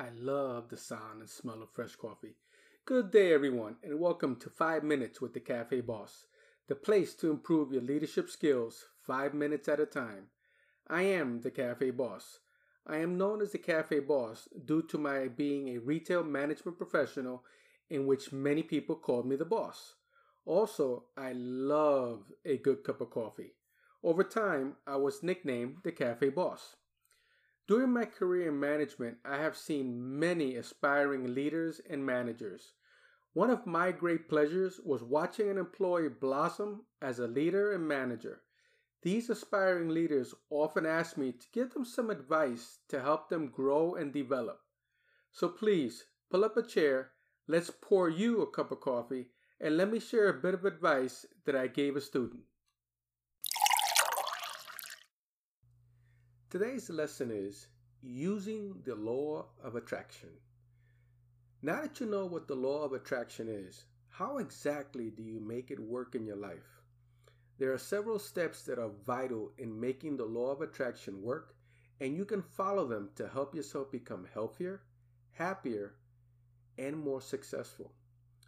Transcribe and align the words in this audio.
I 0.00 0.08
love 0.18 0.70
the 0.70 0.78
sound 0.78 1.20
and 1.20 1.28
smell 1.28 1.62
of 1.62 1.68
fresh 1.74 1.94
coffee. 1.94 2.36
Good 2.86 3.10
day, 3.10 3.34
everyone, 3.34 3.76
and 3.82 4.00
welcome 4.00 4.34
to 4.36 4.48
5 4.48 4.82
Minutes 4.82 5.20
with 5.20 5.34
the 5.34 5.40
Cafe 5.40 5.82
Boss, 5.82 6.24
the 6.68 6.74
place 6.74 7.12
to 7.16 7.30
improve 7.30 7.70
your 7.70 7.82
leadership 7.82 8.30
skills 8.30 8.86
5 9.02 9.34
minutes 9.34 9.68
at 9.68 9.78
a 9.78 9.84
time. 9.84 10.28
I 10.88 11.02
am 11.02 11.42
the 11.42 11.50
Cafe 11.50 11.90
Boss. 11.90 12.38
I 12.86 12.96
am 12.96 13.18
known 13.18 13.42
as 13.42 13.52
the 13.52 13.58
Cafe 13.58 14.00
Boss 14.00 14.48
due 14.64 14.80
to 14.84 14.96
my 14.96 15.28
being 15.28 15.68
a 15.68 15.80
retail 15.80 16.24
management 16.24 16.78
professional 16.78 17.44
in 17.90 18.06
which 18.06 18.32
many 18.32 18.62
people 18.62 18.96
call 18.96 19.22
me 19.22 19.36
the 19.36 19.44
boss. 19.44 19.96
Also, 20.46 21.04
I 21.14 21.34
love 21.34 22.22
a 22.46 22.56
good 22.56 22.84
cup 22.84 23.02
of 23.02 23.10
coffee. 23.10 23.52
Over 24.02 24.24
time, 24.24 24.76
I 24.86 24.96
was 24.96 25.22
nicknamed 25.22 25.80
the 25.84 25.92
Cafe 25.92 26.30
Boss. 26.30 26.76
During 27.70 27.92
my 27.92 28.04
career 28.04 28.48
in 28.48 28.58
management, 28.58 29.18
I 29.24 29.36
have 29.36 29.56
seen 29.56 30.18
many 30.18 30.56
aspiring 30.56 31.36
leaders 31.36 31.80
and 31.88 32.04
managers. 32.04 32.72
One 33.32 33.48
of 33.48 33.64
my 33.64 33.92
great 33.92 34.28
pleasures 34.28 34.80
was 34.84 35.04
watching 35.04 35.48
an 35.48 35.56
employee 35.56 36.08
blossom 36.08 36.86
as 37.00 37.20
a 37.20 37.28
leader 37.28 37.70
and 37.72 37.86
manager. 37.86 38.42
These 39.02 39.30
aspiring 39.30 39.88
leaders 39.90 40.34
often 40.50 40.84
ask 40.84 41.16
me 41.16 41.30
to 41.30 41.46
give 41.52 41.72
them 41.72 41.84
some 41.84 42.10
advice 42.10 42.80
to 42.88 43.00
help 43.00 43.28
them 43.28 43.46
grow 43.46 43.94
and 43.94 44.12
develop. 44.12 44.62
So 45.30 45.48
please, 45.48 46.06
pull 46.28 46.44
up 46.44 46.56
a 46.56 46.66
chair, 46.66 47.12
let's 47.46 47.70
pour 47.70 48.08
you 48.08 48.42
a 48.42 48.50
cup 48.50 48.72
of 48.72 48.80
coffee, 48.80 49.28
and 49.60 49.76
let 49.76 49.92
me 49.92 50.00
share 50.00 50.28
a 50.28 50.42
bit 50.42 50.54
of 50.54 50.64
advice 50.64 51.24
that 51.44 51.54
I 51.54 51.68
gave 51.68 51.94
a 51.94 52.00
student. 52.00 52.42
Today's 56.50 56.90
lesson 56.90 57.30
is 57.30 57.68
using 58.02 58.82
the 58.84 58.96
law 58.96 59.46
of 59.62 59.76
attraction. 59.76 60.30
Now 61.62 61.82
that 61.82 62.00
you 62.00 62.06
know 62.06 62.26
what 62.26 62.48
the 62.48 62.56
law 62.56 62.82
of 62.82 62.92
attraction 62.92 63.46
is, 63.48 63.84
how 64.08 64.38
exactly 64.38 65.10
do 65.10 65.22
you 65.22 65.38
make 65.38 65.70
it 65.70 65.78
work 65.78 66.16
in 66.16 66.26
your 66.26 66.34
life? 66.34 66.82
There 67.58 67.72
are 67.72 67.78
several 67.78 68.18
steps 68.18 68.64
that 68.64 68.80
are 68.80 68.90
vital 69.06 69.52
in 69.58 69.78
making 69.78 70.16
the 70.16 70.24
law 70.24 70.50
of 70.50 70.60
attraction 70.60 71.22
work, 71.22 71.54
and 72.00 72.16
you 72.16 72.24
can 72.24 72.42
follow 72.42 72.84
them 72.84 73.10
to 73.14 73.28
help 73.28 73.54
yourself 73.54 73.92
become 73.92 74.26
healthier, 74.34 74.80
happier, 75.30 75.94
and 76.76 76.98
more 76.98 77.20
successful. 77.20 77.92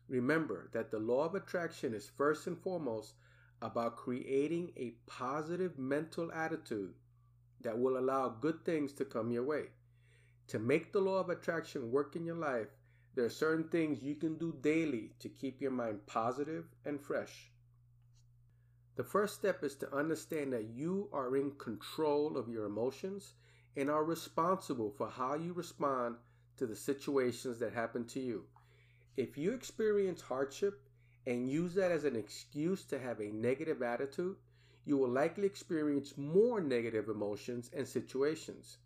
Remember 0.09 0.69
that 0.73 0.91
the 0.91 0.99
law 0.99 1.25
of 1.25 1.37
attraction 1.37 1.95
is 1.95 2.11
first 2.17 2.49
and 2.49 2.59
foremost 2.59 3.15
about 3.61 3.97
creating 3.97 4.73
a 4.77 4.95
positive 5.07 5.79
mental 5.79 6.33
attitude 6.33 6.95
that 7.63 7.79
will 7.79 7.99
allow 7.99 8.29
good 8.29 8.65
things 8.65 8.93
to 8.95 9.05
come 9.05 9.31
your 9.31 9.45
way. 9.45 9.65
To 10.49 10.59
make 10.59 10.93
the 10.93 11.01
law 11.01 11.21
of 11.21 11.31
attraction 11.31 11.91
work 11.91 12.17
in 12.17 12.25
your 12.25 12.37
life, 12.37 12.69
there 13.15 13.25
are 13.25 13.31
certain 13.31 13.69
things 13.69 14.03
you 14.03 14.15
can 14.15 14.37
do 14.37 14.55
daily 14.61 15.13
to 15.21 15.29
keep 15.29 15.61
your 15.61 15.71
mind 15.71 16.07
positive 16.07 16.65
and 16.85 17.01
fresh. 17.01 17.51
The 18.97 19.05
first 19.05 19.35
step 19.35 19.63
is 19.65 19.75
to 19.77 19.95
understand 19.95 20.53
that 20.53 20.69
you 20.75 21.09
are 21.13 21.37
in 21.37 21.53
control 21.53 22.37
of 22.37 22.49
your 22.49 22.67
emotions 22.67 23.35
and 23.77 23.91
are 23.91 24.05
responsible 24.05 24.91
for 24.91 25.09
how 25.09 25.35
you 25.35 25.53
respond 25.53 26.17
to 26.59 26.67
the 26.67 26.77
situations 26.77 27.59
that 27.59 27.73
happen 27.73 28.05
to 28.09 28.21
you. 28.21 28.45
If 29.17 29.39
you 29.39 29.53
experience 29.53 30.21
hardship 30.21 30.83
and 31.27 31.51
use 31.51 31.75
that 31.75 31.91
as 31.91 32.05
an 32.05 32.17
excuse 32.17 32.85
to 32.85 32.99
have 32.99 33.21
a 33.21 33.31
negative 33.33 33.83
attitude, 33.83 34.37
you 34.85 34.97
will 34.97 35.09
likely 35.09 35.47
experience 35.47 36.17
more 36.17 36.61
negative 36.61 37.09
emotions 37.09 37.71
and 37.73 37.87
situations. 37.87 38.79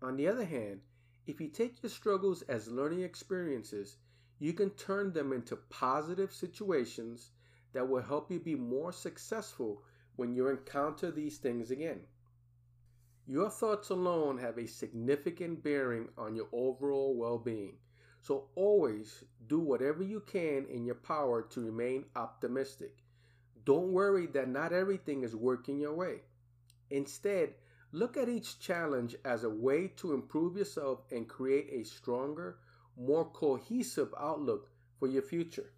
On 0.00 0.16
the 0.16 0.26
other 0.26 0.44
hand, 0.44 0.80
if 1.26 1.40
you 1.40 1.48
take 1.48 1.82
your 1.82 1.90
struggles 1.90 2.42
as 2.42 2.68
learning 2.68 3.02
experiences, 3.02 3.98
you 4.38 4.52
can 4.52 4.70
turn 4.70 5.12
them 5.12 5.32
into 5.32 5.56
positive 5.56 6.32
situations 6.32 7.32
that 7.72 7.88
will 7.88 8.00
help 8.00 8.30
you 8.30 8.40
be 8.40 8.54
more 8.54 8.92
successful 8.92 9.82
when 10.16 10.34
you 10.34 10.48
encounter 10.48 11.10
these 11.10 11.38
things 11.38 11.70
again. 11.70 12.00
Your 13.26 13.50
thoughts 13.50 13.90
alone 13.90 14.38
have 14.38 14.56
a 14.56 14.66
significant 14.66 15.62
bearing 15.62 16.08
on 16.16 16.34
your 16.34 16.48
overall 16.50 17.14
well 17.14 17.38
being, 17.38 17.76
so 18.22 18.48
always 18.54 19.24
do 19.48 19.58
whatever 19.58 20.02
you 20.02 20.20
can 20.20 20.64
in 20.66 20.86
your 20.86 20.94
power 20.94 21.42
to 21.42 21.60
remain 21.60 22.06
optimistic. 22.16 22.96
Don't 23.68 23.92
worry 23.92 24.24
that 24.28 24.48
not 24.48 24.72
everything 24.72 25.22
is 25.24 25.36
working 25.36 25.78
your 25.78 25.92
way. 25.92 26.22
Instead, 26.88 27.52
look 27.92 28.16
at 28.16 28.26
each 28.26 28.58
challenge 28.58 29.14
as 29.26 29.44
a 29.44 29.50
way 29.50 29.88
to 29.96 30.14
improve 30.14 30.56
yourself 30.56 31.00
and 31.12 31.28
create 31.28 31.68
a 31.70 31.84
stronger, 31.84 32.60
more 32.96 33.26
cohesive 33.26 34.14
outlook 34.18 34.70
for 34.98 35.06
your 35.06 35.20
future. 35.20 35.70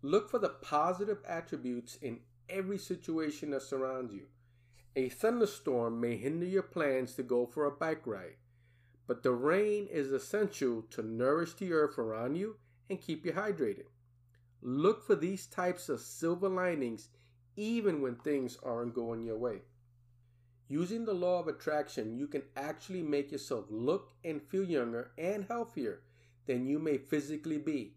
Look 0.00 0.30
for 0.30 0.38
the 0.38 0.50
positive 0.50 1.18
attributes 1.26 1.96
in 2.00 2.20
every 2.48 2.78
situation 2.78 3.50
that 3.50 3.62
surrounds 3.62 4.14
you. 4.14 4.26
A 4.94 5.08
thunderstorm 5.08 6.00
may 6.00 6.16
hinder 6.16 6.46
your 6.46 6.62
plans 6.62 7.16
to 7.16 7.24
go 7.24 7.46
for 7.46 7.64
a 7.64 7.72
bike 7.72 8.06
ride, 8.06 8.36
but 9.08 9.24
the 9.24 9.32
rain 9.32 9.88
is 9.90 10.12
essential 10.12 10.82
to 10.90 11.02
nourish 11.02 11.54
the 11.54 11.72
earth 11.72 11.98
around 11.98 12.36
you 12.36 12.58
and 12.88 13.00
keep 13.00 13.26
you 13.26 13.32
hydrated. 13.32 13.86
Look 14.60 15.06
for 15.06 15.14
these 15.14 15.46
types 15.46 15.88
of 15.88 16.00
silver 16.00 16.48
linings 16.48 17.08
even 17.56 18.00
when 18.00 18.14
things 18.14 18.56
aren't 18.62 18.94
going 18.94 19.24
your 19.24 19.36
way. 19.36 19.62
Using 20.68 21.04
the 21.04 21.14
law 21.14 21.40
of 21.40 21.48
attraction, 21.48 22.16
you 22.16 22.26
can 22.26 22.42
actually 22.56 23.02
make 23.02 23.32
yourself 23.32 23.64
look 23.70 24.12
and 24.24 24.42
feel 24.42 24.64
younger 24.64 25.12
and 25.16 25.44
healthier 25.44 26.02
than 26.46 26.66
you 26.66 26.78
may 26.78 26.98
physically 26.98 27.58
be. 27.58 27.94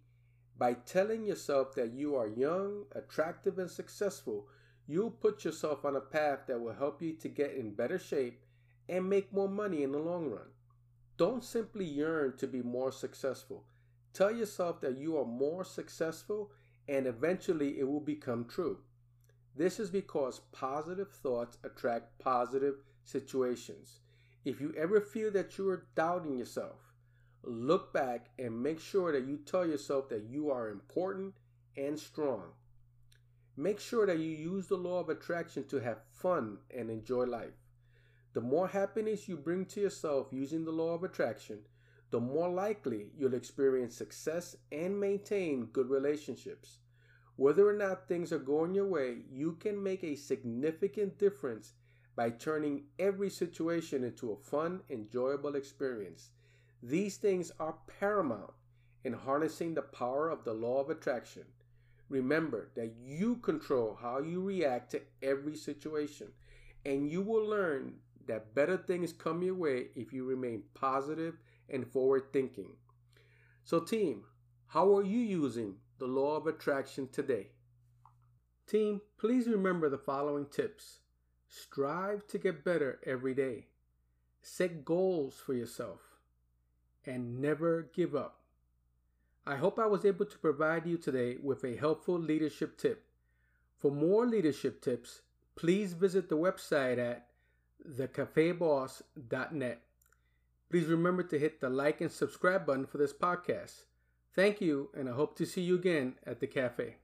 By 0.58 0.74
telling 0.74 1.26
yourself 1.26 1.76
that 1.76 1.94
you 1.94 2.16
are 2.16 2.28
young, 2.28 2.86
attractive, 2.94 3.60
and 3.60 3.70
successful, 3.70 4.48
you'll 4.88 5.12
put 5.12 5.44
yourself 5.44 5.84
on 5.84 5.96
a 5.96 6.02
path 6.02 6.42
that 6.48 6.62
will 6.62 6.74
help 6.74 7.02
you 7.02 7.14
to 7.14 7.28
get 7.28 7.54
in 7.54 7.74
better 7.74 8.00
shape 8.00 8.42
and 8.88 9.10
make 9.10 9.34
more 9.34 9.50
money 9.50 9.84
in 9.84 9.92
the 9.92 10.00
long 10.00 10.30
run. 10.30 10.50
Don't 11.18 11.44
simply 11.44 11.86
yearn 11.86 12.38
to 12.38 12.48
be 12.48 12.62
more 12.62 12.92
successful. 12.92 13.66
Tell 14.14 14.32
yourself 14.32 14.82
that 14.82 14.98
you 14.98 15.18
are 15.18 15.26
more 15.26 15.64
successful 15.64 16.52
and 16.88 17.08
eventually 17.08 17.80
it 17.80 17.88
will 17.88 18.02
become 18.02 18.46
true. 18.46 18.80
This 19.56 19.80
is 19.80 19.90
because 19.90 20.42
positive 20.52 21.12
thoughts 21.12 21.58
attract 21.64 22.20
positive 22.20 22.76
situations. 23.04 24.00
If 24.44 24.60
you 24.60 24.74
ever 24.78 25.00
feel 25.00 25.32
that 25.32 25.58
you 25.58 25.70
are 25.70 25.86
doubting 25.96 26.38
yourself, 26.38 26.94
look 27.44 27.94
back 27.94 28.30
and 28.40 28.62
make 28.62 28.80
sure 28.80 29.12
that 29.12 29.28
you 29.28 29.38
tell 29.38 29.66
yourself 29.66 30.10
that 30.10 30.24
you 30.24 30.50
are 30.52 30.70
important 30.70 31.36
and 31.78 32.00
strong. 32.00 32.44
Make 33.56 33.80
sure 33.80 34.06
that 34.06 34.20
you 34.20 34.30
use 34.30 34.68
the 34.68 34.78
law 34.78 35.00
of 35.00 35.10
attraction 35.10 35.66
to 35.68 35.80
have 35.80 36.00
fun 36.12 36.58
and 36.76 36.90
enjoy 36.90 37.26
life. 37.26 37.54
The 38.34 38.42
more 38.42 38.70
happiness 38.70 39.28
you 39.28 39.36
bring 39.36 39.66
to 39.66 39.82
yourself 39.82 40.28
using 40.32 40.64
the 40.64 40.72
law 40.72 40.94
of 40.94 41.04
attraction, 41.04 41.60
the 42.12 42.20
more 42.20 42.50
likely 42.50 43.08
you'll 43.18 43.34
experience 43.34 43.96
success 43.96 44.56
and 44.72 45.00
maintain 45.00 45.66
good 45.68 45.90
relationships. 45.90 46.80
Whether 47.38 47.68
or 47.68 47.74
not 47.74 48.08
things 48.08 48.32
are 48.32 48.40
going 48.40 48.76
your 48.76 48.86
way, 48.86 49.24
you 49.32 49.54
can 49.54 49.82
make 49.82 50.04
a 50.04 50.16
significant 50.16 51.18
difference 51.18 51.74
by 52.16 52.30
turning 52.30 52.84
every 53.00 53.30
situation 53.30 54.04
into 54.04 54.32
a 54.32 54.38
fun, 54.38 54.82
enjoyable 54.90 55.56
experience. 55.56 56.32
These 56.84 57.18
things 57.18 57.52
are 57.60 57.78
paramount 58.00 58.52
in 59.04 59.14
harnessing 59.14 59.74
the 59.74 59.82
power 59.82 60.30
of 60.30 60.44
the 60.44 60.54
law 60.54 60.82
of 60.82 60.90
attraction. 60.90 61.46
Remember 62.10 62.70
that 62.76 62.94
you 63.02 63.38
control 63.38 63.98
how 64.00 64.20
you 64.20 64.42
react 64.42 64.92
to 64.92 65.02
every 65.24 65.56
situation, 65.56 66.28
and 66.86 67.10
you 67.10 67.22
will 67.22 67.46
learn 67.46 67.94
that 68.28 68.54
better 68.54 68.78
things 68.78 69.14
come 69.14 69.42
your 69.42 69.56
way 69.56 69.88
if 69.96 70.12
you 70.12 70.26
remain 70.26 70.64
positive 70.74 71.40
and 71.72 71.88
forward 71.88 72.32
thinking. 72.32 72.74
So, 73.64 73.80
team, 73.80 74.24
how 74.68 74.96
are 74.96 75.04
you 75.04 75.20
using 75.20 75.76
the 76.00 76.08
law 76.08 76.36
of 76.36 76.48
attraction 76.48 77.08
today? 77.12 77.48
Team, 78.68 79.02
please 79.18 79.48
remember 79.48 79.90
the 79.90 79.98
following 79.98 80.46
tips. 80.46 81.00
Strive 81.48 82.26
to 82.28 82.38
get 82.38 82.64
better 82.64 83.00
every 83.06 83.34
day. 83.34 83.68
Set 84.42 84.86
goals 84.86 85.42
for 85.46 85.54
yourself. 85.54 86.00
And 87.06 87.42
never 87.42 87.90
give 87.94 88.16
up. 88.16 88.42
I 89.46 89.56
hope 89.56 89.80
I 89.80 89.88
was 89.88 90.06
able 90.06 90.26
to 90.26 90.38
provide 90.38 90.86
you 90.86 90.98
today 90.98 91.38
with 91.42 91.64
a 91.64 91.76
helpful 91.76 92.20
leadership 92.20 92.78
tip. 92.78 93.04
For 93.80 93.92
more 93.92 94.28
leadership 94.28 94.82
tips, 94.82 95.22
please 95.56 95.94
visit 95.94 96.30
the 96.30 96.38
website 96.38 97.00
at 97.00 97.28
thecafeboss.net. 97.90 99.82
Please 100.72 100.88
remember 100.88 101.22
to 101.22 101.38
hit 101.38 101.60
the 101.60 101.70
like 101.70 102.00
and 102.00 102.10
subscribe 102.10 102.66
button 102.66 102.86
for 102.86 102.98
this 102.98 103.12
podcast. 103.12 103.84
Thank 104.34 104.62
you, 104.62 104.88
and 104.94 105.10
I 105.10 105.12
hope 105.12 105.36
to 105.36 105.46
see 105.46 105.60
you 105.60 105.76
again 105.76 106.16
at 106.26 106.40
the 106.40 106.48
cafe. 106.48 106.96